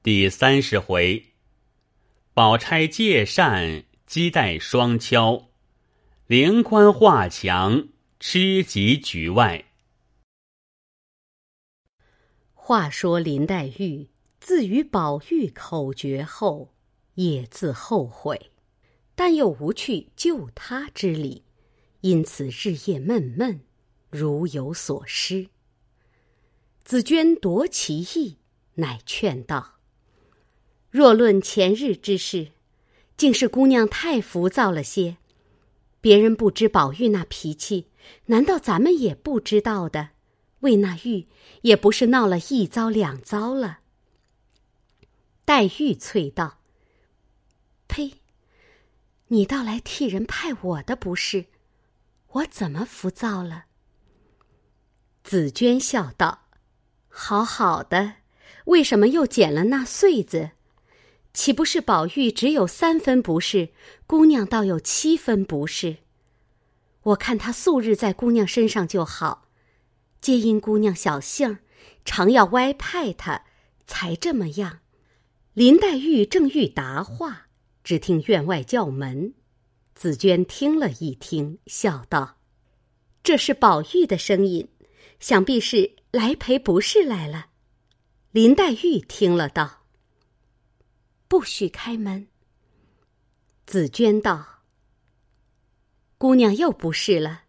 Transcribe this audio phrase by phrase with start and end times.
[0.00, 1.32] 第三十回，
[2.32, 5.48] 宝钗借扇，击带双敲，
[6.28, 7.88] 灵官画墙，
[8.20, 9.64] 吃及局外。
[12.54, 14.08] 话说林黛玉
[14.38, 16.72] 自与宝玉口诀后，
[17.14, 18.52] 也自后悔，
[19.16, 21.42] 但又无去救他之理，
[22.02, 23.62] 因此日夜闷闷，
[24.10, 25.48] 如有所失。
[26.84, 28.38] 紫娟夺其意，
[28.74, 29.77] 乃劝道。
[30.98, 32.48] 若论前日之事，
[33.16, 35.16] 竟是姑娘太浮躁了些。
[36.00, 37.86] 别人不知宝玉那脾气，
[38.26, 40.08] 难道咱们也不知道的？
[40.58, 41.28] 为那玉，
[41.60, 43.78] 也不是闹了一遭两遭了。
[45.44, 46.58] 黛玉啐道
[47.86, 48.14] ：“呸！
[49.28, 51.44] 你倒来替人派我的不是，
[52.32, 53.66] 我怎么浮躁了？”
[55.22, 56.46] 紫娟笑道
[57.06, 58.14] ：“好好的，
[58.64, 60.50] 为什么又捡了那穗子？”
[61.38, 63.68] 岂不是宝玉只有三分不是，
[64.08, 65.98] 姑娘倒有七分不是？
[67.00, 69.46] 我看他素日在姑娘身上就好，
[70.20, 71.58] 皆因姑娘小性儿，
[72.04, 73.44] 常要歪派他，
[73.86, 74.80] 才这么样。
[75.52, 77.46] 林黛玉正欲答话，
[77.84, 79.32] 只听院外叫门，
[79.94, 82.38] 紫娟听了一听，笑道
[83.22, 84.68] ：“这是宝玉的声音，
[85.20, 87.50] 想必是来赔不是来了。”
[88.32, 89.77] 林黛玉听了道。
[91.28, 92.26] 不许开门。
[93.66, 94.62] 紫娟道
[96.16, 97.42] ：“姑娘又不是了，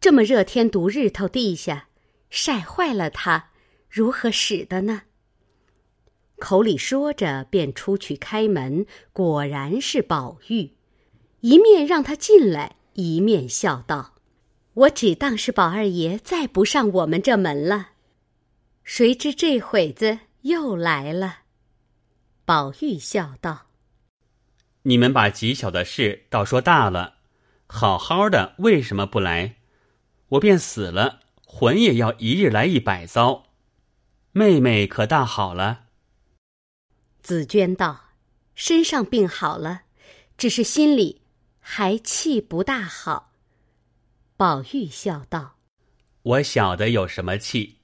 [0.00, 1.88] 这么热天毒日头地下
[2.28, 3.50] 晒坏了它，
[3.88, 5.02] 如何使得呢？”
[6.40, 10.72] 口里说着，便出去开门，果然是宝玉，
[11.40, 14.14] 一面让他进来，一面笑道
[14.74, 17.90] ：“我只当是宝二爷再不上我们这门了，
[18.82, 21.39] 谁知这会子又来了。”
[22.50, 23.68] 宝玉笑道
[24.82, 27.18] ：“你们把极小的事倒说大了，
[27.68, 29.58] 好好的为什么不来？
[30.30, 33.44] 我便死了，魂也要一日来一百遭。
[34.32, 35.84] 妹妹可大好了？”
[37.22, 38.06] 紫娟道
[38.56, 39.82] ：“身上病好了，
[40.36, 41.22] 只是心里
[41.60, 43.30] 还气不大好。”
[44.36, 45.54] 宝玉笑道
[46.22, 47.76] ：“我晓得有什么气。”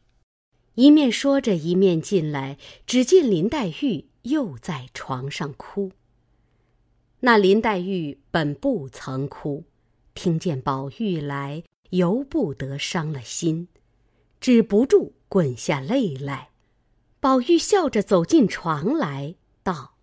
[0.74, 4.08] 一面说着，一面进来，只见林黛玉。
[4.26, 5.92] 又在床上哭。
[7.20, 9.64] 那林黛玉本不曾哭，
[10.14, 13.68] 听见宝玉来，由不得伤了心，
[14.40, 16.50] 止不住滚下泪来。
[17.18, 19.94] 宝玉笑着走进床来，道：“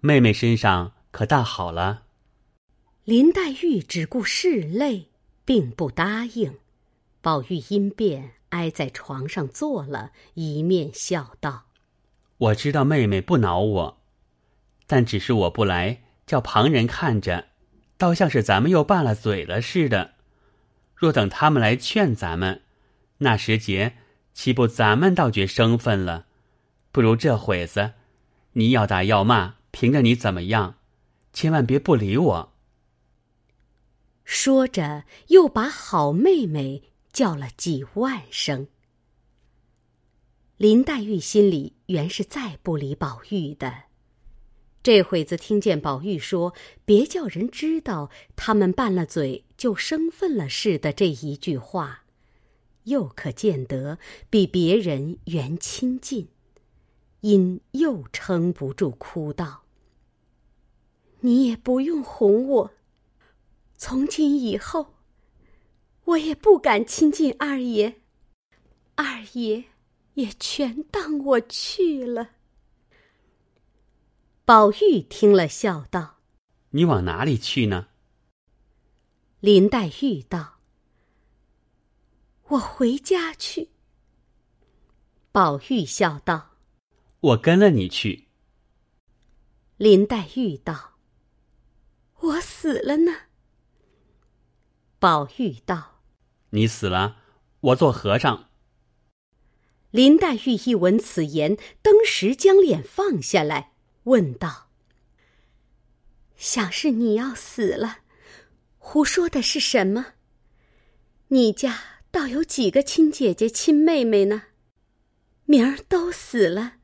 [0.00, 2.02] 妹妹身上可大好了？”
[3.04, 5.08] 林黛玉只顾拭泪，
[5.44, 6.58] 并不答应。
[7.22, 11.67] 宝玉因便挨在床上坐了，一面笑道。
[12.38, 14.00] 我知道妹妹不恼我，
[14.86, 17.48] 但只是我不来，叫旁人看着，
[17.96, 20.14] 倒像是咱们又拌了嘴了似的。
[20.94, 22.62] 若等他们来劝咱们，
[23.18, 23.96] 那时节
[24.34, 26.26] 岂不咱们倒觉生分了？
[26.92, 27.94] 不如这会子，
[28.52, 30.76] 你要打要骂，凭着你怎么样，
[31.32, 32.52] 千万别不理我。
[34.24, 38.68] 说着，又把好妹妹叫了几万声。
[40.56, 43.84] 林黛玉心里原是再不理宝玉的，
[44.82, 46.54] 这会子听见宝玉说
[46.84, 52.04] “别叫人知道他们拌了嘴就生分了似的”这一句话，
[52.84, 53.98] 又可见得
[54.28, 56.28] 比别人原亲近，
[57.20, 59.62] 因又撑不住哭道
[61.20, 62.72] ：“你也不用哄我，
[63.78, 64.94] 从今以后，
[66.04, 67.94] 我也不敢亲近二爷，
[68.94, 69.64] 二爷。”
[70.18, 72.30] 也全当我去了。
[74.44, 76.16] 宝玉听了，笑道
[76.70, 77.86] ：“你往哪里去呢？”
[79.38, 80.58] 林黛玉道
[82.50, 83.70] ：“我回家去。”
[85.30, 86.56] 宝玉笑道
[87.20, 88.26] ：“我跟了你去。”
[89.78, 90.94] 林黛玉道
[92.18, 93.12] ：“我死了呢。”
[94.98, 96.00] 宝玉道
[96.50, 97.18] ：“你死了，
[97.60, 98.46] 我做和尚。”
[99.90, 103.72] 林黛玉一闻此言，登时将脸放下来，
[104.04, 104.68] 问道
[106.36, 108.00] ：“想是你要死了，
[108.76, 110.14] 胡说的是什么？
[111.28, 114.42] 你家倒有几个亲姐姐、亲妹妹呢？
[115.46, 116.74] 明儿都死了，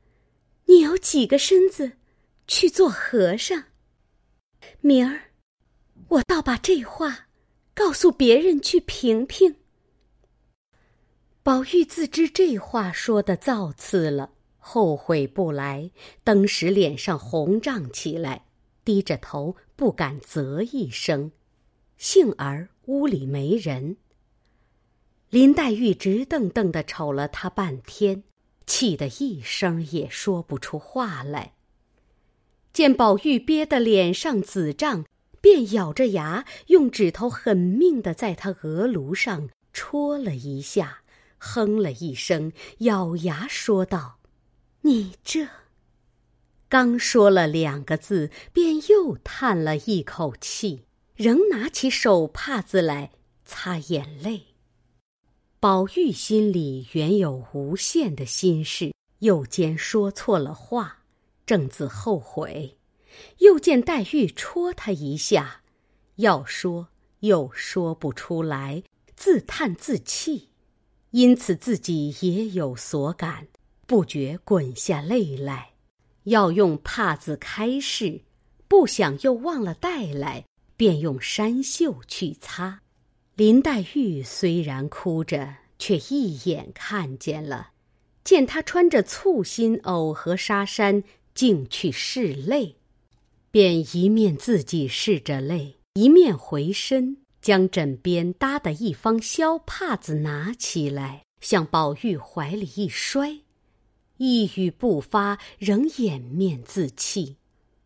[0.65, 1.91] 你有几个身子
[2.47, 3.65] 去做和尚？
[4.81, 5.31] 明儿
[6.07, 7.27] 我倒把这话
[7.75, 9.57] 告诉别人去评评。”
[11.45, 15.91] 宝玉自知这话说的造次了，后悔不来，
[16.23, 18.45] 登时脸上红胀起来，
[18.83, 21.31] 低着头不敢啧一声。
[21.99, 23.97] 幸而屋里没人。
[25.29, 28.23] 林黛玉直瞪瞪的瞅了他半天，
[28.65, 31.53] 气得一声也说不出话来。
[32.73, 35.05] 见宝玉憋得脸上紫胀，
[35.41, 41.03] 便咬着牙，用指头狠命的在他额颅上戳了一下，
[41.37, 44.19] 哼了一声，咬牙说道。
[44.81, 45.47] 你这，
[46.69, 50.83] 刚说了两个字，便又叹了一口气，
[51.15, 53.11] 仍拿起手帕子来
[53.43, 54.43] 擦眼泪。
[55.59, 60.99] 宝玉心里原有无限的心事，又兼说错了话，
[61.45, 62.77] 正自后悔，
[63.39, 65.61] 又见黛玉戳他一下，
[66.17, 66.89] 要说
[67.21, 68.83] 又说不出来，
[69.15, 70.49] 自叹自气，
[71.15, 73.47] 因此自己也有所感。
[73.87, 75.69] 不觉滚下泪来，
[76.23, 78.23] 要用帕子开拭，
[78.67, 80.43] 不想又忘了带来，
[80.75, 82.81] 便用衫袖去擦。
[83.35, 87.69] 林黛玉虽然哭着，却一眼看见了，
[88.25, 91.01] 见他穿着簇新藕和纱衫，
[91.33, 92.75] 竟去拭泪，
[93.51, 103.41] 便一面自己拭着泪，一面回身将枕边搭的一方消帕子拿起来，向宝玉怀里一摔。
[104.17, 107.35] 一语不发，仍掩面自泣。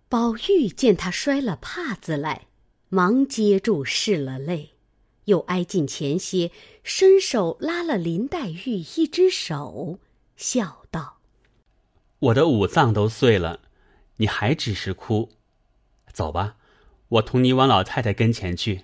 [0.08, 2.48] 宝玉见他摔了帕子来，
[2.88, 4.76] 忙接住拭了泪，
[5.26, 6.52] 又挨近前些，
[6.82, 10.00] 伸手拉了林黛玉一只手，
[10.38, 11.18] 笑道
[12.20, 13.60] ：“我的五脏都碎了，
[14.16, 15.28] 你还只是哭？
[16.14, 16.56] 走吧，
[17.10, 18.84] 我同你往老太太跟前去。”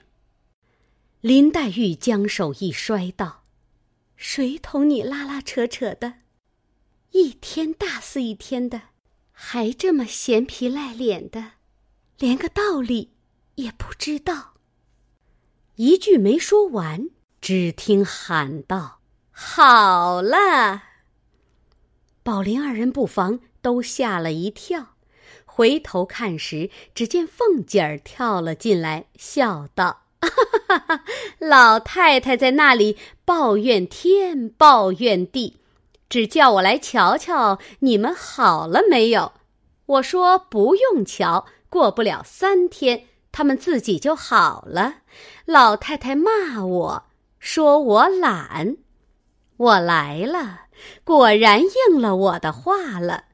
[1.25, 3.45] 林黛玉将手一摔，道
[4.15, 6.17] ：“谁同你拉拉扯扯的？”
[7.13, 8.89] 一天大似一天的，
[9.31, 11.53] 还这么闲皮赖脸的，
[12.19, 13.13] 连个道理
[13.55, 14.53] 也不知道。
[15.77, 17.09] 一句没说完，
[17.41, 18.99] 只听喊道
[19.33, 20.83] ：“好了！”
[22.21, 24.95] 宝林二人不防都吓了一跳，
[25.45, 31.01] 回头看时，只见凤姐儿跳了进来，笑道：“，哈
[31.39, 35.57] 老太太在那里抱怨天，抱怨地。”
[36.07, 39.33] 只叫我来瞧瞧你们好了没有？
[39.87, 44.97] 我说不用瞧，过不了三天，他们自己就好了。
[45.45, 47.03] 老太太骂我
[47.39, 48.77] 说我懒，
[49.57, 50.67] 我来了，
[51.03, 53.25] 果然应了我的话了，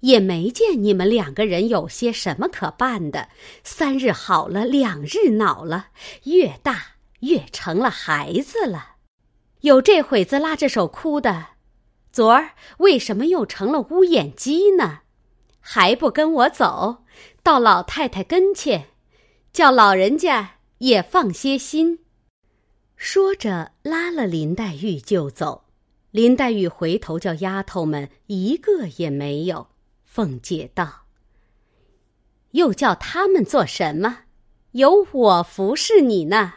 [0.00, 3.28] 也没见你们两个人有些什么可办的。
[3.64, 5.88] 三日好了，两日恼了，
[6.24, 8.96] 越大越成了孩子了。
[9.62, 11.46] 有这会子拉着手哭的。
[12.12, 15.00] 昨儿为什么又成了乌眼鸡呢？
[15.60, 17.04] 还不跟我走
[17.42, 18.86] 到老太太跟前，
[19.52, 21.98] 叫老人家也放些心。
[22.96, 25.64] 说着，拉了林黛玉就走。
[26.10, 29.68] 林黛玉回头叫丫头们一个也没有。
[30.18, 31.04] 凤姐道
[32.50, 34.22] ：“又叫他们做什么？
[34.72, 36.54] 有我服侍你呢。”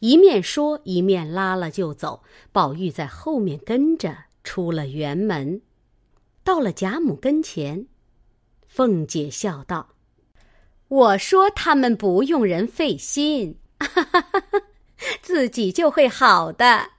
[0.00, 2.24] 一面说，一面拉了就走。
[2.50, 4.24] 宝玉在后面跟着。
[4.42, 5.62] 出了园门，
[6.42, 7.86] 到了贾母跟前，
[8.66, 9.90] 凤姐笑道
[10.88, 13.60] ：“我说他们不用人费心，
[15.22, 16.90] 自己就会好的。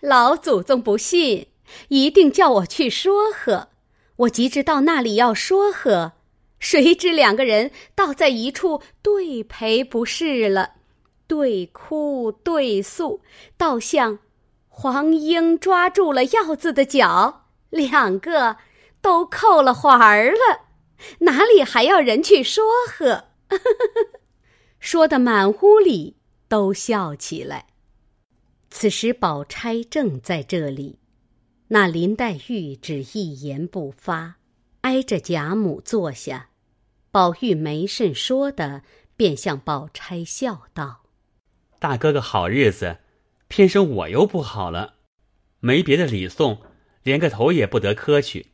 [0.00, 1.48] 老祖宗不信，
[1.88, 3.70] 一定叫我去说和。
[4.16, 6.12] 我急着到那里要说和，
[6.58, 10.72] 谁知两个人倒在一处对赔不是了，
[11.26, 13.20] 对哭对诉，
[13.56, 14.18] 倒像……”
[14.78, 18.58] 黄莺抓住了鹞子的脚，两个
[19.00, 20.66] 都扣了环儿了，
[21.20, 23.24] 哪里还要人去说和？
[24.78, 27.68] 说的满屋里都笑起来。
[28.68, 30.98] 此时宝钗正在这里，
[31.68, 34.36] 那林黛玉只一言不发，
[34.82, 36.50] 挨着贾母坐下。
[37.10, 38.82] 宝玉没甚说的，
[39.16, 41.02] 便向宝钗笑道
[41.80, 42.98] ：“大哥哥好日子。”
[43.48, 44.94] 偏生我又不好了，
[45.60, 46.62] 没别的礼送，
[47.04, 48.48] 连个头也不得磕去。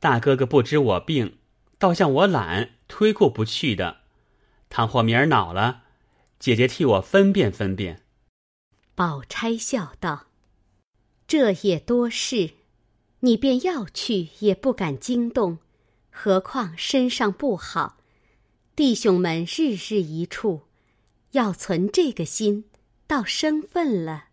[0.00, 1.36] 大哥哥不知我病，
[1.78, 3.98] 倒像我懒，推过不去的。
[4.70, 5.82] 倘或明儿恼了，
[6.38, 8.00] 姐姐替我分辨分辨。
[8.94, 10.28] 宝钗笑道
[11.26, 12.54] ：“这也多事，
[13.20, 15.58] 你便要去也不敢惊动，
[16.10, 17.98] 何况身上不好，
[18.76, 20.62] 弟兄们日日一处，
[21.32, 22.64] 要存这个心。”
[23.06, 24.28] 到生分了，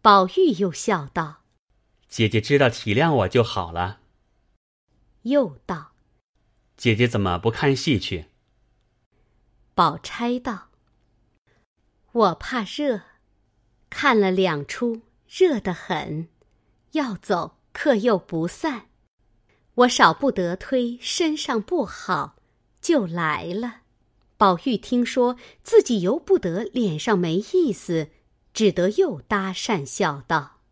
[0.00, 1.42] 宝玉又笑道
[2.08, 4.00] ：“姐姐知道体谅我就好了。
[5.22, 5.92] 又道
[6.78, 8.24] ：“姐姐怎么不看戏去？”
[9.76, 10.70] 宝钗道
[12.12, 13.02] ：“我怕热，
[13.94, 16.26] 看了两出，热得很，
[16.92, 18.86] 要走，客又不散，
[19.74, 22.36] 我少不得推，身上不好，
[22.80, 23.82] 就来了。”
[24.38, 28.08] 宝玉听说自己由不得，脸上没意思，
[28.54, 30.62] 只得又搭讪笑道：“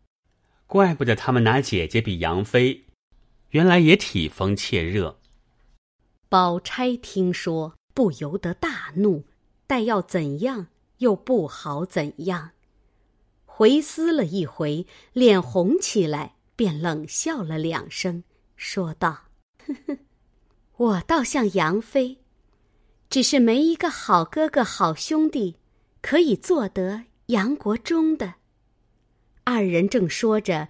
[0.65, 2.85] 怪不得他们拿姐姐比杨妃。”
[3.51, 5.19] 原来也体风怯热。
[6.27, 9.25] 宝钗听说，不由得大怒，
[9.67, 12.51] 待要怎样，又不好怎样。
[13.61, 18.23] 回思了一回，脸红起来，便冷笑了两声，
[18.55, 19.25] 说道
[19.67, 19.97] ：“呵呵，
[20.77, 22.17] 我倒像杨妃，
[23.07, 25.57] 只是没一个好哥哥、好兄弟，
[26.01, 28.33] 可以做得杨国忠的。”
[29.45, 30.69] 二人正说着。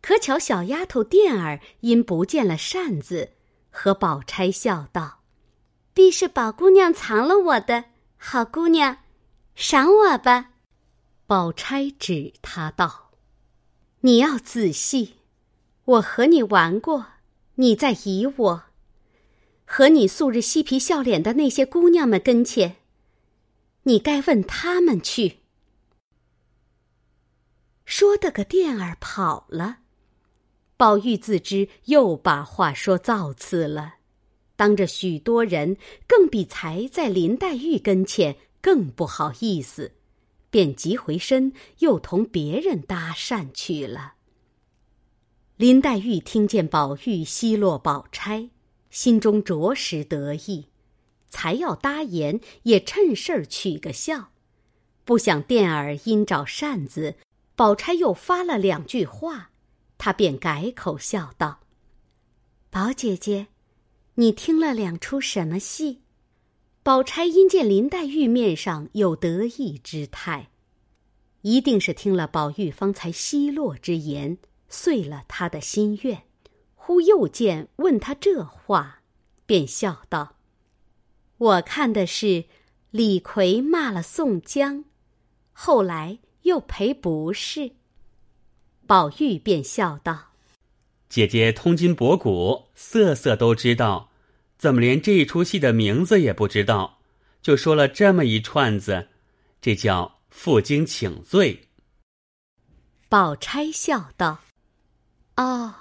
[0.00, 3.32] 可巧小丫头钿儿因不见了扇子，
[3.68, 5.20] 和宝钗笑道
[5.92, 7.84] ：“必是宝姑娘藏了我的，
[8.16, 8.96] 好姑娘，
[9.54, 10.52] 赏我吧。”
[11.30, 13.12] 宝钗指他道
[14.02, 15.18] ：“你要仔细，
[15.84, 17.06] 我和你玩过，
[17.54, 18.62] 你在疑我。
[19.64, 22.78] 和你素日嬉皮笑脸的那些姑娘们跟前，
[23.84, 25.36] 你该问他们去。”
[27.86, 29.78] 说的个钿儿跑了。
[30.76, 33.94] 宝玉自知又把话说造次了，
[34.56, 35.76] 当着许多人，
[36.08, 39.92] 更比才在林黛玉跟前更不好意思，
[40.50, 44.14] 便急回身，又同别人搭讪去了。
[45.56, 48.50] 林黛玉听见宝玉奚落宝钗，
[48.90, 50.66] 心中着实得意，
[51.28, 54.32] 才要搭言，也趁势儿取个笑，
[55.04, 57.16] 不想电儿因找扇子，
[57.54, 59.50] 宝钗又发了两句话。
[59.98, 61.60] 她便改口笑道
[62.70, 63.48] ：“宝姐姐，
[64.14, 66.00] 你听了两出什么戏？”
[66.82, 70.48] 宝钗因见林黛玉面上有得意之态，
[71.42, 76.22] 一定是听了宝玉方才奚落之言，遂了他的心愿。
[76.74, 79.02] 忽又见问他这话，
[79.44, 80.36] 便笑道
[81.36, 82.46] ：“我看的是
[82.90, 84.86] 李逵骂了宋江，
[85.52, 87.72] 后来又赔不是。”
[88.88, 90.30] 宝玉便笑道
[91.10, 94.09] ：“姐姐通今博古，色色都知道，
[94.60, 97.00] 怎么连这一出戏的名字也不知道？
[97.40, 99.08] 就说了这么一串子，
[99.62, 101.68] 这叫负荆请罪。”
[103.08, 104.40] 宝钗笑道
[105.38, 105.74] ：“哦，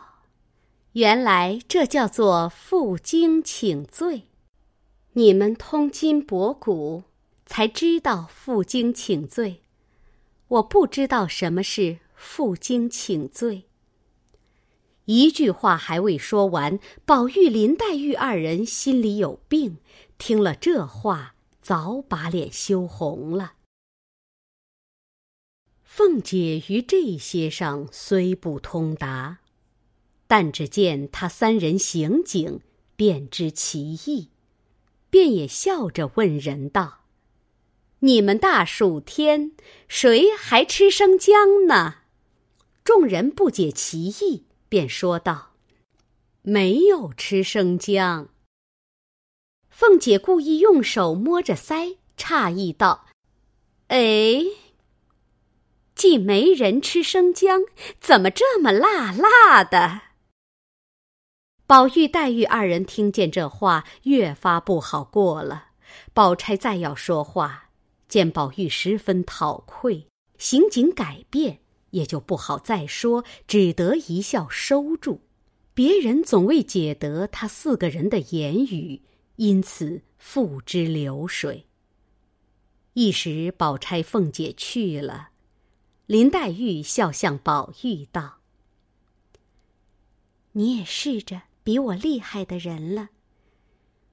[0.94, 4.24] 原来这叫做负荆请罪。
[5.12, 7.04] 你们通今博古，
[7.46, 9.62] 才知道负荆请罪。
[10.48, 13.69] 我不知道什么是。”负荆请罪。
[15.12, 19.78] 一句话还未说完，宝玉、林黛玉二人心里有病，
[20.20, 23.54] 听了这话，早把脸羞红了。
[25.84, 29.40] 凤姐于这些上虽不通达，
[30.28, 32.60] 但只见他三人行景，
[32.96, 34.30] 便知其意，
[35.10, 37.06] 便也笑着问人道
[38.02, 39.54] ：“你们大暑天，
[39.88, 41.96] 谁还吃生姜呢？”
[42.86, 45.50] 众人不解其意，便说道
[46.42, 48.30] ：“没有吃生姜。”
[49.70, 53.08] 凤姐故意用手摸着腮，诧异道
[53.88, 54.44] ：“哎，
[55.96, 57.62] 既没人吃生姜，
[58.00, 60.02] 怎么这么辣辣的？”
[61.66, 65.68] 宝玉、黛玉二人听见这话，越发不好过了。
[66.14, 67.70] 宝钗再要说话，
[68.08, 70.08] 见宝玉十分讨愧，
[70.38, 71.60] 行景改变。
[71.92, 75.22] 也就不好再说，只得一笑收住。
[75.74, 79.02] 别人总未解得他四个人的言语，
[79.38, 81.68] 因此付之流水。
[82.94, 85.30] 一时宝钗、凤姐去了，
[86.06, 88.40] 林黛玉笑向宝玉道
[90.52, 93.10] ：“你也试着比我厉害的人了，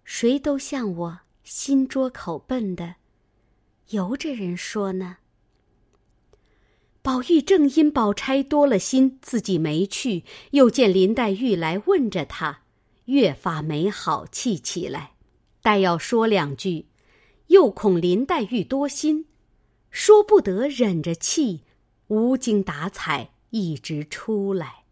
[0.04, 2.97] 谁都像我心拙口笨的，
[3.88, 5.16] 由着人说呢。”
[7.06, 12.62] 宝玉正因宝钗多了心，自己没去，又见林黛玉来问着他，
[13.04, 15.12] 越发没好气起来。
[15.62, 16.86] 待要说两句，
[17.46, 19.26] 又恐林黛玉多心，
[19.88, 21.60] 说不得，忍着气，
[22.08, 24.82] 无精打采，一直出来。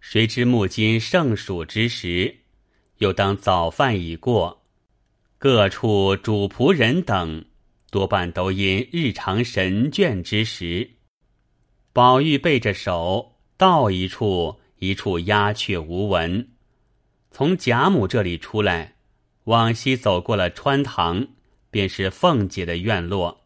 [0.00, 2.40] 谁知木今盛暑之时，
[2.98, 4.66] 又当早饭已过，
[5.38, 7.46] 各处主仆人等。
[7.90, 10.90] 多半都因日常神倦之时，
[11.92, 16.48] 宝玉背着手，到一处一处鸦雀无闻。
[17.32, 18.94] 从贾母这里出来，
[19.44, 21.26] 往西走过了穿堂，
[21.70, 23.44] 便是凤姐的院落。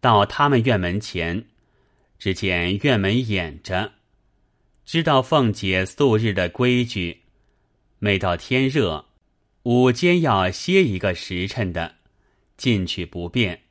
[0.00, 1.46] 到他们院门前，
[2.18, 3.92] 只见院门掩着，
[4.86, 7.22] 知道凤姐素日的规矩，
[7.98, 9.06] 每到天热，
[9.64, 11.96] 午间要歇一个时辰的，
[12.58, 13.62] 进去不便，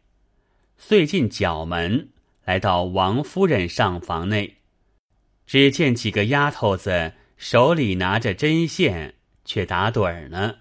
[0.79, 2.09] 遂进角门。
[2.45, 4.59] 来到王夫人上房内，
[5.45, 10.59] 只见几个丫头子手里拿着针线，却打盹儿呢。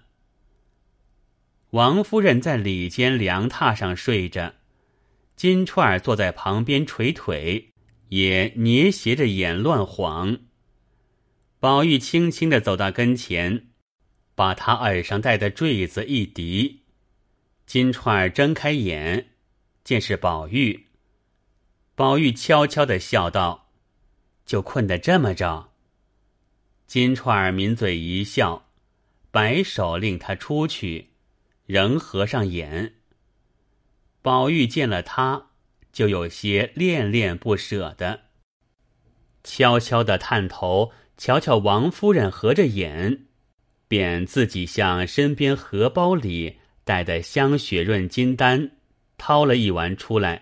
[1.69, 4.55] 王夫人在里间凉榻上睡着，
[5.37, 7.69] 金钏儿坐在旁边捶腿，
[8.09, 10.39] 也捏斜着眼乱晃。
[11.59, 13.67] 宝玉轻轻的走到跟前，
[14.35, 16.81] 把他耳上戴的坠子一提，
[17.67, 19.31] 金钏儿睁开眼，
[19.83, 20.87] 见是宝玉。
[21.95, 23.67] 宝玉悄悄的笑道
[24.47, 25.73] ：“就困得这么着。”
[26.87, 28.69] 金钏儿抿嘴一笑，
[29.31, 31.09] 摆手令他出去，
[31.65, 32.93] 仍合上眼。
[34.21, 35.47] 宝玉见了他，
[35.91, 38.21] 就有些恋恋不舍的，
[39.43, 43.25] 悄悄的探头瞧瞧王夫人合着眼，
[43.89, 48.71] 便自己向身边荷包里带的香雪润金丹，
[49.17, 50.41] 掏了一丸出来。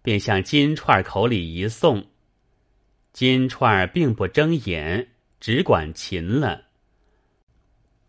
[0.00, 2.06] 便向金串口里一送，
[3.12, 5.06] 金串并不睁眼，
[5.38, 6.62] 只管擒了。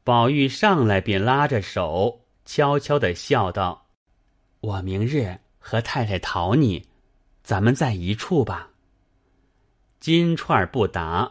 [0.05, 3.87] 宝玉上来便拉着手，悄悄的笑道
[4.61, 6.87] ：“我明日和太太讨你，
[7.43, 8.69] 咱们在一处吧。”
[9.99, 11.29] 金串不答。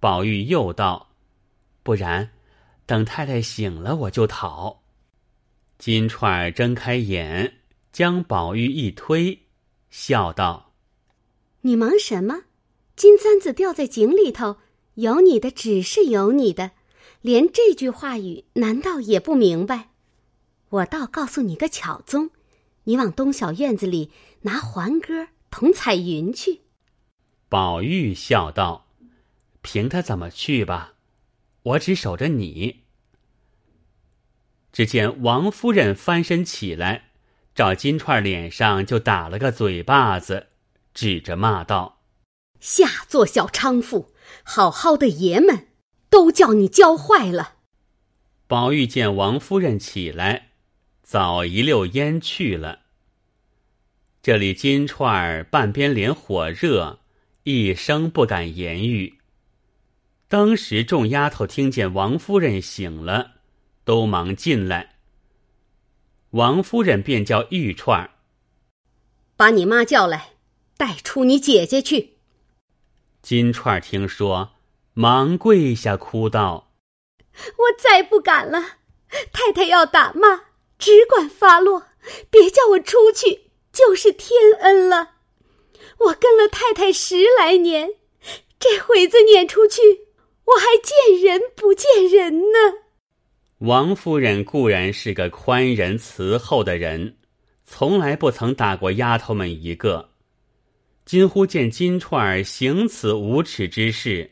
[0.00, 1.10] 宝玉又道
[1.84, 2.28] ：“不然，
[2.84, 4.81] 等太太醒了，我就讨。”
[5.82, 7.54] 金钏儿睁开眼，
[7.90, 9.46] 将宝玉一推。
[9.90, 10.74] 笑道
[11.62, 12.42] ：“你忙什么？
[12.94, 14.58] 金簪子掉在井里头，
[14.94, 16.70] 有你的只是有你的，
[17.20, 19.88] 连这句话语难道也不明白？
[20.68, 22.30] 我倒告诉你个巧宗，
[22.84, 26.60] 你往东小院子里拿环哥同彩云去。”
[27.50, 28.86] 宝玉笑道
[29.62, 30.94] ：“凭他怎么去吧，
[31.64, 32.81] 我只守着你。”
[34.72, 37.10] 只见王夫人翻身起来。
[37.54, 40.46] 照金钏脸上就打了个嘴巴子，
[40.94, 42.00] 指着骂道
[42.60, 45.68] ：“下作小娼妇，好好的爷们
[46.08, 47.56] 都叫你教坏了。”
[48.48, 50.52] 宝玉见王夫人起来，
[51.02, 52.80] 早一溜烟去了。
[54.22, 57.00] 这里金钏儿半边脸火热，
[57.42, 59.18] 一声不敢言语。
[60.28, 63.31] 当时众丫头听见王夫人醒了，
[63.84, 64.96] 都忙进来。
[66.30, 68.10] 王夫人便叫玉串儿，
[69.36, 70.34] 把你妈叫来，
[70.76, 72.14] 带出你姐姐去。
[73.20, 74.52] 金钏儿听说，
[74.94, 76.72] 忙跪下哭道
[77.34, 78.78] ：“我再不敢了，
[79.32, 80.44] 太太要打骂，
[80.78, 81.88] 只管发落，
[82.30, 85.16] 别叫我出去，就是天恩了。
[85.98, 87.90] 我跟了太太十来年，
[88.58, 90.06] 这回子撵出去，
[90.46, 92.78] 我还见人不见人呢。”
[93.62, 97.14] 王夫人固然是个宽仁慈厚的人，
[97.64, 100.10] 从来不曾打过丫头们一个。
[101.04, 104.28] 今忽见金钏儿行此无耻之事，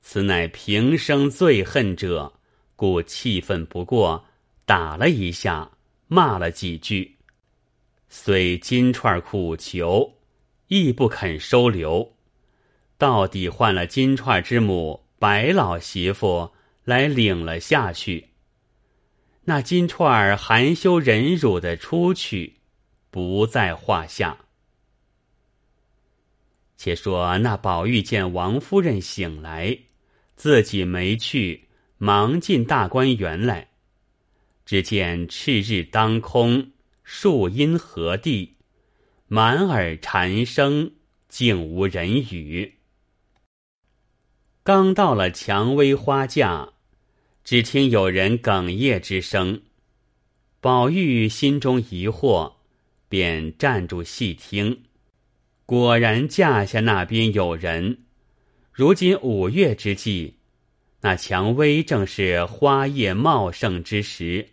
[0.00, 2.32] 此乃平生最恨者，
[2.74, 4.24] 故气愤不过，
[4.64, 5.70] 打了一下，
[6.06, 7.18] 骂了几句。
[8.08, 10.14] 虽金钏苦求，
[10.68, 12.14] 亦不肯收留，
[12.96, 16.50] 到底换了金钏之母白老媳妇
[16.84, 18.31] 来领了下去。
[19.44, 22.58] 那金钏儿含羞忍辱的出去，
[23.10, 24.38] 不在话下。
[26.76, 29.78] 且说那宝玉见王夫人醒来，
[30.36, 33.70] 自己没去，忙进大观园来。
[34.64, 36.70] 只见赤日当空，
[37.02, 38.56] 树阴和地，
[39.26, 40.92] 满耳蝉声，
[41.28, 42.78] 竟无人语。
[44.62, 46.71] 刚到了蔷薇花架。
[47.44, 49.62] 只听有人哽咽之声，
[50.60, 52.52] 宝玉心中疑惑，
[53.08, 54.84] 便站住细听。
[55.66, 58.04] 果然架下那边有人。
[58.72, 60.34] 如今五月之际，
[61.00, 64.50] 那蔷薇正是花叶茂盛之时。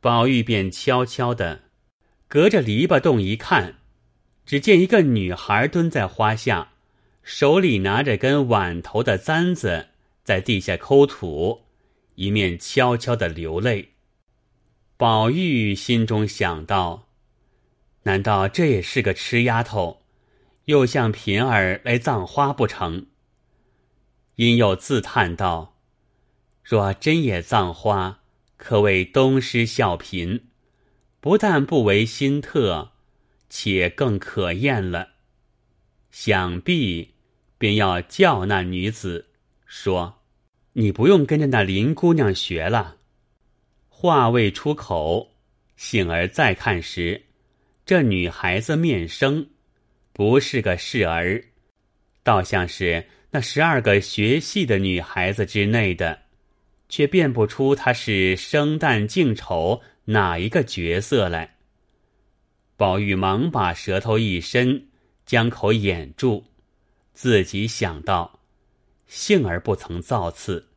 [0.00, 1.62] 宝玉便悄悄的
[2.28, 3.78] 隔着篱笆洞一看，
[4.44, 6.72] 只见一个女孩蹲在花下，
[7.22, 9.88] 手里拿着根碗头的簪子，
[10.22, 11.62] 在地下抠土。
[12.14, 13.94] 一面悄悄的流泪，
[14.96, 17.08] 宝玉心中想到：
[18.02, 20.02] 难道这也是个痴丫头？
[20.66, 23.06] 又向平儿来葬花不成？
[24.36, 25.78] 因又自叹道
[26.62, 28.20] ：“若真也葬花，
[28.56, 30.42] 可谓东施效颦，
[31.20, 32.92] 不但不为心特，
[33.48, 35.08] 且更可厌了。
[36.10, 37.14] 想必
[37.58, 39.30] 便要叫那女子
[39.66, 40.19] 说
[40.72, 42.96] ：‘你不用跟着那林姑娘学了。’
[43.88, 45.30] 话未出口，
[45.76, 47.22] 幸而再看时，
[47.84, 49.48] 这女孩子面生。”
[50.12, 51.42] 不是个侍儿，
[52.22, 56.22] 倒像是那十二个学戏的女孩子之内的，
[56.90, 61.56] 却辨不出她是生旦净丑哪一个角色来。
[62.76, 64.88] 宝玉忙把舌头一伸，
[65.24, 66.44] 将口掩住，
[67.14, 68.39] 自己想到：
[69.10, 70.68] 幸而不曾造次，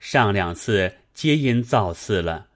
[0.00, 2.48] 上两次皆因造次了，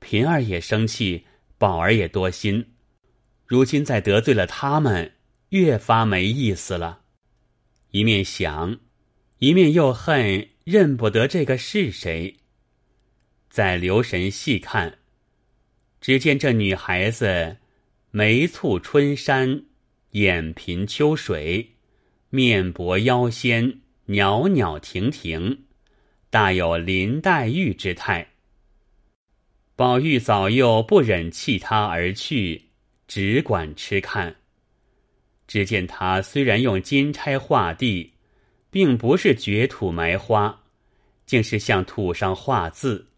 [0.00, 1.24] 平儿也生气，
[1.56, 2.74] 宝儿也多心，
[3.46, 5.14] 如今再得罪了他们。
[5.50, 7.00] 越发没意思了，
[7.92, 8.78] 一面想，
[9.38, 12.36] 一面又恨认不得这个是谁。
[13.48, 14.98] 再留神细看，
[16.02, 17.56] 只见这女孩子
[18.10, 19.64] 眉蹙春山，
[20.10, 21.76] 眼颦秋水，
[22.28, 25.64] 面薄腰纤，袅袅婷婷，
[26.30, 28.34] 大有林黛玉之态。
[29.74, 32.66] 宝玉早又不忍弃她而去，
[33.08, 34.36] 只管吃看。
[35.48, 38.12] 只见他虽然用金钗画地，
[38.70, 40.62] 并不是掘土埋花，
[41.24, 43.08] 竟是向土上画字。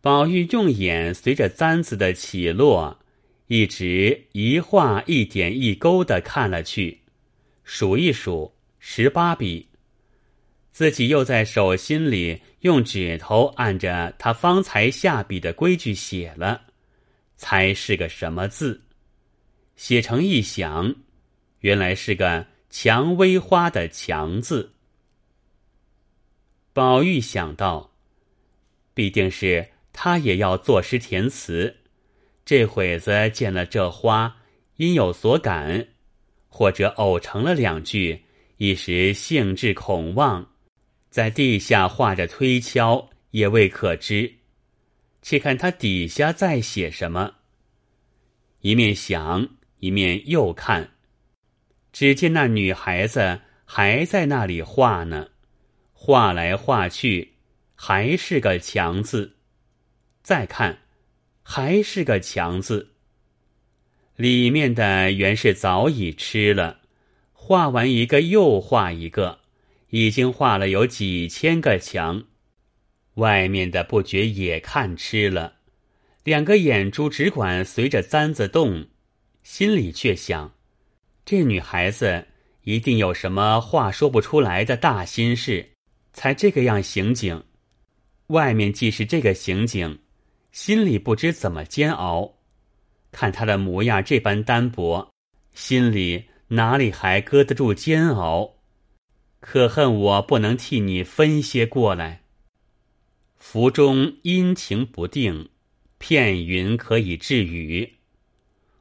[0.00, 2.98] 宝玉用眼随着簪子的起落，
[3.48, 7.00] 一直一画一点一勾的看了去，
[7.62, 9.68] 数一数十八笔，
[10.72, 16.62] 自己又在手心里用指头按着他方才下笔的规矩写了，
[17.36, 18.82] 猜是个什么字，
[19.76, 20.94] 写成一想。
[21.60, 24.72] 原来是个蔷薇花的“蔷”字。
[26.72, 27.90] 宝玉想到，
[28.94, 31.76] 必定是他也要作诗填词，
[32.44, 34.36] 这会子见了这花，
[34.76, 35.88] 因有所感，
[36.48, 38.22] 或者偶成了两句，
[38.58, 40.48] 一时兴致恐忘，
[41.10, 44.34] 在地下画着推敲，也未可知。
[45.22, 47.34] 且看他底下在写什么。
[48.60, 50.90] 一面想，一面又看。
[51.92, 55.28] 只见那女孩子还在那里画呢，
[55.92, 57.34] 画来画去，
[57.74, 59.36] 还是个“强”字。
[60.22, 60.78] 再看，
[61.42, 62.94] 还是个“强”字。
[64.16, 66.80] 里面的原是早已吃了，
[67.32, 69.40] 画完一个又画一个，
[69.90, 72.24] 已经画了有几千个“墙”。
[73.14, 75.54] 外面的不觉也看痴了，
[76.24, 78.86] 两个眼珠只管随着簪子动，
[79.42, 80.54] 心里却想。
[81.24, 82.26] 这女孩子
[82.62, 85.68] 一定有什么话说不出来的大心事，
[86.12, 87.42] 才这个样行景。
[88.28, 89.98] 外面既是这个行景，
[90.52, 92.34] 心里不知怎么煎熬。
[93.10, 95.10] 看她的模样这般单薄，
[95.54, 98.57] 心里哪里还搁得住煎熬？
[99.40, 102.22] 可恨我不能替你分些过来。
[103.36, 105.48] 府中阴晴不定，
[105.98, 107.94] 片云可以治雨。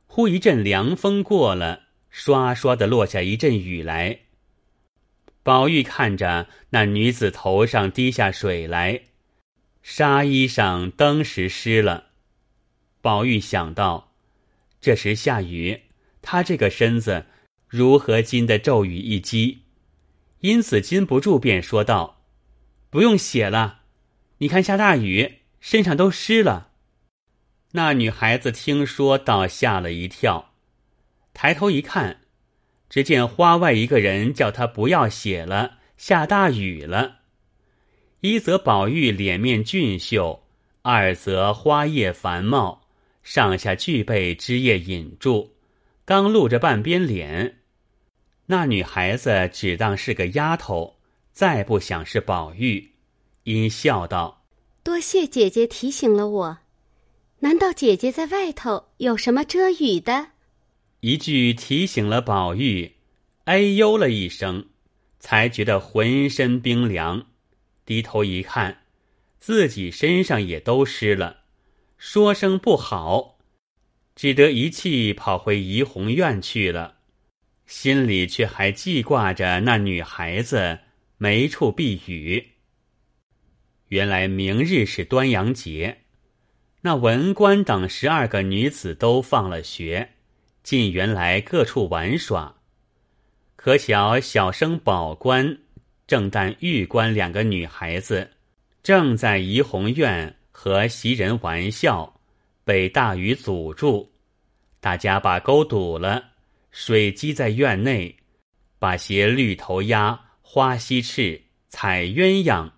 [0.05, 1.87] 忽一阵凉风过了。
[2.09, 4.21] 刷刷的落下一阵雨来。
[5.43, 9.01] 宝玉看着那女子头上滴下水来，
[9.83, 12.07] 纱衣上登时湿了。
[13.01, 14.13] 宝玉想到，
[14.81, 15.79] 这时下雨，
[16.23, 17.27] 他这个身子
[17.67, 19.59] 如何经得骤雨一击？
[20.41, 22.21] 因此禁不住便说道
[22.89, 23.81] ：“不用写了，
[24.37, 26.71] 你看下大雨，身上都湿了。”
[27.73, 30.53] 那女孩子听说，倒吓了一跳。
[31.33, 32.21] 抬头一看，
[32.89, 37.17] 只见花外一个人叫她不要写了，下大雨了。
[38.21, 40.43] 一则宝玉脸面俊秀，
[40.81, 42.87] 二则花叶繁茂，
[43.21, 45.55] 上下俱被枝叶引住，
[46.05, 47.56] 刚露着半边脸。
[48.47, 50.97] 那女孩子只当是个丫头，
[51.31, 52.91] 再不想是宝玉，
[53.43, 54.45] 因笑道
[54.83, 56.57] ：“多谢姐姐提醒了我。
[57.39, 60.29] 难道姐姐在外头有什么遮雨的？”
[61.01, 62.93] 一句提醒了宝玉，
[63.43, 64.69] 哎呦了一声，
[65.19, 67.27] 才觉得浑身冰凉。
[67.85, 68.83] 低头一看，
[69.39, 71.41] 自己身上也都湿了，
[71.97, 73.37] 说声不好，
[74.15, 76.96] 只得一气跑回怡红院去了。
[77.67, 80.79] 心里却还记挂着那女孩子
[81.17, 82.53] 没处避雨。
[83.89, 85.99] 原来明日是端阳节，
[86.81, 90.09] 那文官等十二个女子都放了学。
[90.63, 92.57] 进园来各处玩耍，
[93.55, 95.59] 可巧小生宝官、
[96.05, 98.31] 正旦玉官两个女孩子，
[98.83, 102.19] 正在怡红院和袭人玩笑，
[102.65, 104.11] 被大雨阻住，
[104.81, 106.31] 大家把沟堵了，
[106.71, 108.17] 水积在院内，
[108.79, 112.71] 把些绿头鸭、花溪翅、彩鸳鸯，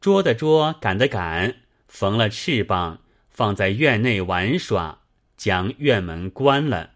[0.00, 5.02] 捉的捉，赶的赶，缝了翅膀，放在院内玩耍，
[5.36, 6.90] 将院门关了。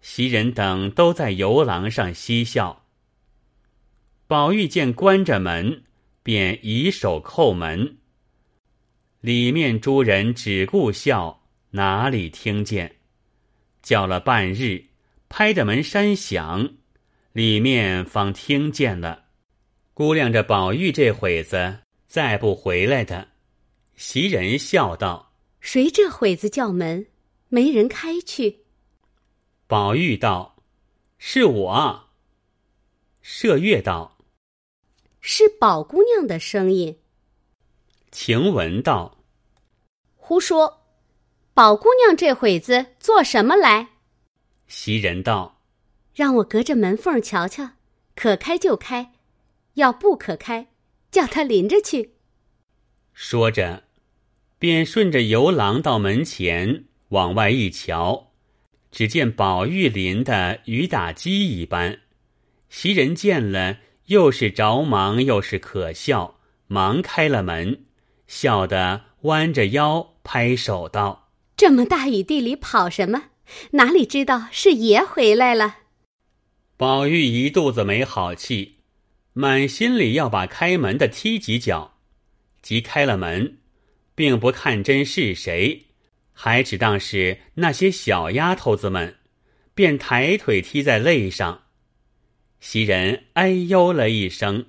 [0.00, 2.86] 袭人等都在游廊上嬉笑。
[4.26, 5.84] 宝玉见关着门，
[6.22, 7.98] 便以手叩门。
[9.20, 12.96] 里面诸人只顾笑，哪里听见？
[13.82, 14.86] 叫了半日，
[15.34, 16.74] 拍着门山响，
[17.32, 19.24] 里面方听见了。
[19.94, 23.28] 估量着宝玉这会子再不回来的，
[23.96, 27.06] 袭人笑道：“谁这会子叫门，
[27.48, 28.66] 没人开去？”
[29.66, 30.56] 宝玉道
[31.16, 32.10] ：“是我。”
[33.24, 34.18] 麝月道
[35.22, 36.98] ：“是宝姑娘的声音。”
[38.12, 39.24] 晴雯道
[40.14, 40.82] ：“胡说！
[41.54, 43.88] 宝姑娘这会子做什么来？”
[44.72, 45.60] 袭人道
[46.16, 47.72] ：“让我隔着门缝瞧瞧，
[48.16, 49.12] 可开就开，
[49.74, 50.68] 要不可开，
[51.10, 52.14] 叫他淋着去。”
[53.12, 53.84] 说着，
[54.58, 58.32] 便顺着游廊到门前，往外一瞧。
[58.90, 62.00] 只见宝玉淋的雨打鸡一般，
[62.70, 67.84] 袭人见了，又是着忙又是可笑，忙开了门，
[68.26, 73.24] 笑得弯着腰拍手道：“这么大雨地里跑什么？
[73.72, 75.78] 哪里知道是爷回来了？”
[76.76, 78.78] 宝玉一肚子没好气，
[79.34, 81.98] 满心里要把开门的踢几脚，
[82.60, 83.58] 即开了门，
[84.14, 85.86] 并不看真是谁。
[86.32, 89.18] 还只当是那些小丫头子们，
[89.74, 91.64] 便抬腿踢在肋上。
[92.58, 94.66] 袭人哎呦了一声，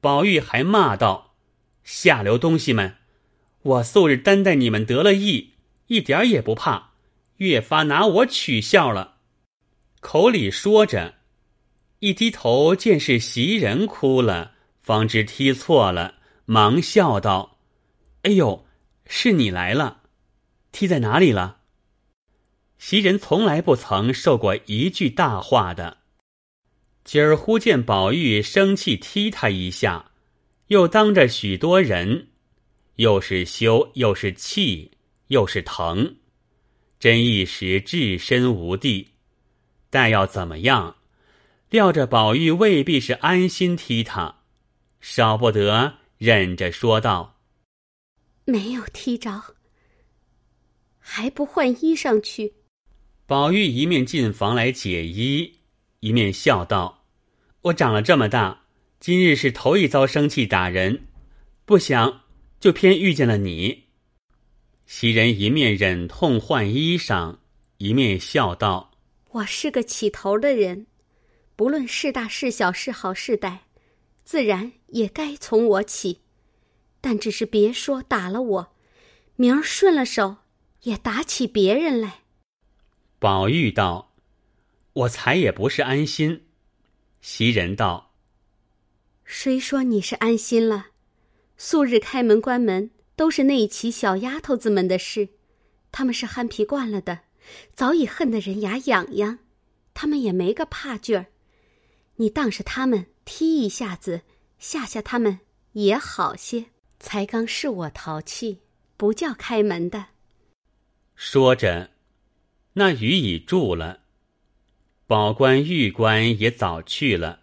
[0.00, 1.34] 宝玉还骂道
[1.82, 2.96] ：“下流东西们！
[3.62, 5.54] 我素日担待你们得了意，
[5.88, 6.85] 一点也不怕，
[7.38, 9.16] 越发拿我取笑了。”
[10.00, 11.14] 口里说着，
[11.98, 17.58] 一低头见是袭人哭了，方知踢错了，忙笑道
[18.22, 18.66] ：“哎呦，
[19.06, 20.02] 是你来了。”
[20.70, 21.60] 踢在哪里了？
[22.78, 25.96] 袭人从来不曾受过一句大话的，
[27.02, 30.10] 今儿忽见宝玉生气踢他一下，
[30.66, 32.28] 又当着许多人，
[32.96, 34.92] 又是羞又是气
[35.28, 36.16] 又是疼，
[37.06, 39.10] 真一时置身无地。
[39.90, 40.96] 但要怎么样？
[41.70, 44.40] 料着宝玉未必是安心踢他，
[45.00, 47.38] 少不得忍着说道
[48.44, 49.54] ：“没有踢着。”
[50.98, 52.54] 还不换衣裳去？
[53.24, 55.60] 宝玉一面进房来解衣，
[56.00, 57.04] 一面笑道
[57.62, 58.64] ：“我长了这么大，
[58.98, 61.06] 今日是头一遭生气打人，
[61.64, 62.22] 不想
[62.58, 63.84] 就偏遇见了你。”
[64.86, 67.38] 袭人一面忍痛换衣裳，
[67.78, 68.92] 一面笑道
[69.32, 70.86] ：“我是个起头的人，
[71.56, 73.58] 不论是大是小，是好是歹，
[74.24, 76.20] 自然也该从我起。
[77.00, 78.72] 但只是别说打了我，
[79.34, 80.38] 明儿顺了手。”
[80.82, 82.20] 也打起别人来。
[83.18, 84.14] 宝玉道
[84.92, 86.46] ：“我才也不是安心。”
[87.20, 88.14] 袭人道
[89.24, 90.88] ：“谁说你是安心了？
[91.56, 95.30] 素日开门关门都是那一起小丫头子们的事，
[95.90, 97.20] 他们是憨皮惯了的，
[97.74, 99.38] 早已恨得人牙痒痒，
[99.94, 101.26] 他们也没个怕劲儿。
[102.16, 104.22] 你当是他们踢一下子
[104.58, 105.40] 吓吓他们
[105.72, 106.66] 也好些。
[106.98, 108.62] 才刚是我淘气，
[108.96, 110.06] 不叫开门的。”
[111.14, 111.90] 说着，
[112.72, 114.00] 那雨已住了，
[115.06, 117.40] 宝官、玉官也早去了。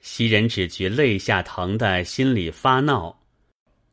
[0.00, 3.19] 袭人只觉肋下疼的，心里发闹，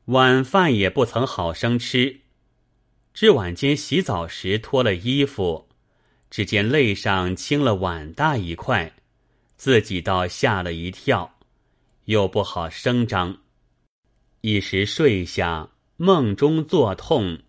[0.07, 2.21] 晚饭也不曾好生吃。
[3.13, 5.67] 至晚间洗澡时脱了衣服，
[6.29, 8.93] 只见肋上青了碗大一块，
[9.57, 11.37] 自己倒吓了一跳，
[12.05, 13.39] 又不好声张，
[14.39, 17.39] 一时睡下，梦中作痛。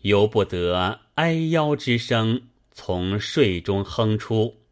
[0.00, 4.62] 由不得哀腰之声从睡中哼出。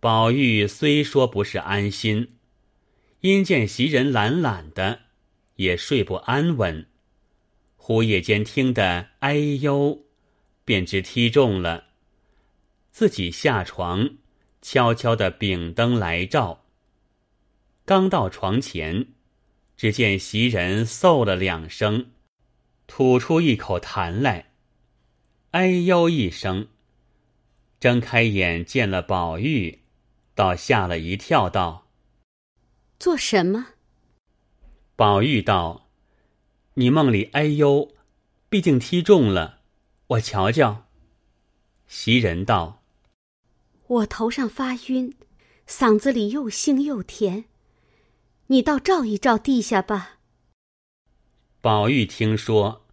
[0.00, 2.34] 宝玉虽说不是安心，
[3.20, 5.02] 因见袭人懒懒的，
[5.56, 6.86] 也睡不安稳。
[7.76, 10.04] 忽夜间听得哎呦，
[10.64, 11.84] 便知踢中了，
[12.90, 14.16] 自己下床，
[14.62, 16.64] 悄悄的秉灯来照。
[17.84, 19.08] 刚到床前，
[19.76, 22.12] 只见袭人嗽了两声。
[22.86, 24.52] 吐出一口痰来，
[25.52, 26.68] 哎呦一声，
[27.80, 29.80] 睁开眼见了宝玉，
[30.34, 31.88] 倒吓了一跳，道
[33.00, 33.68] ：“做什么？”
[34.96, 35.88] 宝玉道
[36.74, 37.90] ：“你梦里哎呦，
[38.48, 39.58] 毕竟踢中了，
[40.06, 40.84] 我瞧瞧。”
[41.88, 42.80] 袭人道
[43.88, 45.12] ：“我头上发晕，
[45.66, 47.46] 嗓子里又腥又甜，
[48.46, 50.20] 你倒照一照地下吧。”
[51.60, 52.84] 宝玉听说，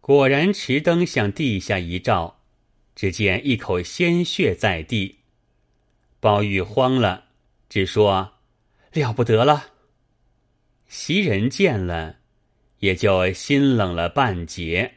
[0.00, 2.40] 果然持灯向地下一照，
[2.94, 5.18] 只见一口鲜血在地。
[6.18, 7.26] 宝玉慌了，
[7.68, 8.32] 只说
[8.92, 9.66] ：“了不得了。”
[10.94, 12.16] 袭人见了，
[12.80, 14.96] 也就心冷了半截。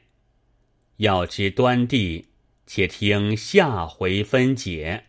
[0.98, 2.26] 要知端地，
[2.68, 5.06] 且听下回分解。